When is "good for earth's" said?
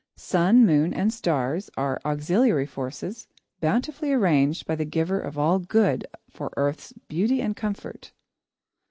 5.59-6.91